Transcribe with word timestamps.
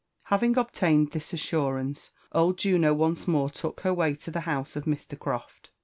Having 0.23 0.57
obtained 0.57 1.11
this 1.11 1.31
assurance, 1.31 2.09
old 2.31 2.57
Juno 2.57 2.91
once 2.91 3.27
more 3.27 3.51
took 3.51 3.81
hsr 3.81 3.95
wif 3.95 4.19
to 4.21 4.31
the 4.31 4.39
house 4.49 4.75
of 4.75 4.85
Mr. 4.85 5.19
Croft. 5.19 5.69